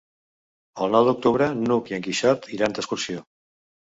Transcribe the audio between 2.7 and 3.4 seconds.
d'excursió.